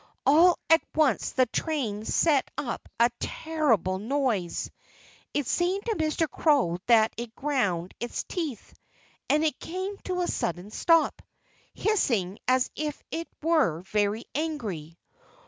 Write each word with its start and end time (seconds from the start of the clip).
All 0.25 0.57
at 0.71 0.81
once 0.95 1.33
the 1.33 1.45
train 1.45 2.05
set 2.05 2.49
up 2.57 2.89
a 2.99 3.11
terrible 3.19 3.99
noise. 3.99 4.71
It 5.31 5.45
seemed 5.45 5.85
to 5.85 5.95
Mr. 5.95 6.27
Crow 6.27 6.79
that 6.87 7.13
it 7.17 7.35
ground 7.35 7.93
its 7.99 8.23
teeth. 8.23 8.73
And 9.29 9.43
it 9.45 9.59
came 9.59 9.97
to 10.05 10.21
a 10.21 10.27
sudden 10.27 10.71
stop, 10.71 11.21
hissing 11.75 12.39
as 12.47 12.71
if 12.75 12.99
it 13.11 13.27
were 13.43 13.81
very 13.81 14.25
angry. 14.33 14.97